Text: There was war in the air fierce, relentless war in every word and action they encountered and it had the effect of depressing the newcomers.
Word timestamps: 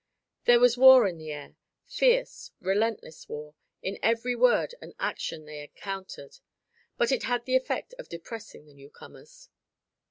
There 0.45 0.59
was 0.59 0.79
war 0.79 1.07
in 1.07 1.19
the 1.19 1.31
air 1.31 1.53
fierce, 1.85 2.49
relentless 2.59 3.29
war 3.29 3.53
in 3.83 3.99
every 4.01 4.35
word 4.35 4.73
and 4.81 4.95
action 4.99 5.45
they 5.45 5.61
encountered 5.61 6.39
and 6.97 7.11
it 7.11 7.21
had 7.21 7.45
the 7.45 7.55
effect 7.55 7.93
of 7.99 8.09
depressing 8.09 8.65
the 8.65 8.73
newcomers. 8.73 9.49